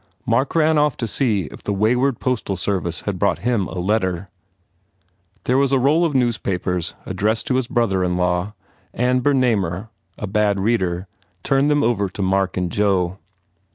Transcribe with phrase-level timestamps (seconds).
[0.25, 4.29] Mark ran off to see if the wayward postal service had brought him a letter.
[5.43, 8.55] There was a roll of newspapers addressed to his brother in law
[8.95, 11.05] and Bernamer, a bad reader,
[11.43, 13.19] turned them over to Mark and Joe.